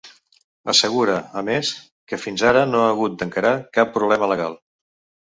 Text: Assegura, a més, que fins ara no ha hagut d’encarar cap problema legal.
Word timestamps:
Assegura, 0.71 1.17
a 1.41 1.43
més, 1.51 1.71
que 2.13 2.21
fins 2.23 2.47
ara 2.55 2.65
no 2.73 2.81
ha 2.87 2.91
hagut 2.97 3.23
d’encarar 3.23 3.55
cap 3.81 3.97
problema 4.01 4.35
legal. 4.37 4.63